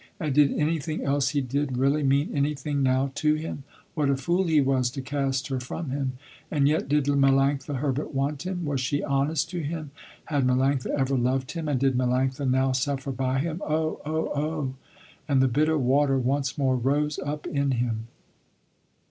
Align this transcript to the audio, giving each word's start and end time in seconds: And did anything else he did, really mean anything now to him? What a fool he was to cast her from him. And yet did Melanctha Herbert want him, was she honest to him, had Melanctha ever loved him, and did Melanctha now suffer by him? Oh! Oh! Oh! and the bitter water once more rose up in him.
And 0.19 0.33
did 0.33 0.51
anything 0.57 1.03
else 1.03 1.29
he 1.29 1.41
did, 1.41 1.77
really 1.77 2.01
mean 2.01 2.31
anything 2.33 2.81
now 2.81 3.11
to 3.13 3.35
him? 3.35 3.65
What 3.93 4.09
a 4.09 4.17
fool 4.17 4.45
he 4.47 4.59
was 4.59 4.89
to 4.89 5.01
cast 5.03 5.49
her 5.49 5.59
from 5.59 5.91
him. 5.91 6.13
And 6.49 6.67
yet 6.67 6.89
did 6.89 7.03
Melanctha 7.05 7.75
Herbert 7.75 8.11
want 8.11 8.41
him, 8.41 8.65
was 8.65 8.81
she 8.81 9.03
honest 9.03 9.51
to 9.51 9.59
him, 9.61 9.91
had 10.25 10.43
Melanctha 10.47 10.87
ever 10.87 11.15
loved 11.15 11.51
him, 11.51 11.67
and 11.67 11.79
did 11.79 11.95
Melanctha 11.95 12.49
now 12.49 12.71
suffer 12.71 13.11
by 13.11 13.37
him? 13.37 13.61
Oh! 13.63 14.01
Oh! 14.03 14.27
Oh! 14.35 14.73
and 15.27 15.39
the 15.39 15.47
bitter 15.47 15.77
water 15.77 16.17
once 16.17 16.57
more 16.57 16.75
rose 16.75 17.19
up 17.19 17.45
in 17.45 17.69
him. 17.73 18.07